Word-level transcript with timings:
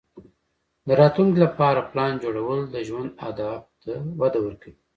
د 0.87 0.89
راتلونکې 1.01 1.39
لپاره 1.45 1.87
پلان 1.91 2.13
جوړول 2.23 2.59
د 2.69 2.75
ژوند 2.87 3.09
اهدافو 3.25 3.69
ته 3.83 3.93
وده 4.21 4.39
ورکوي. 4.45 4.75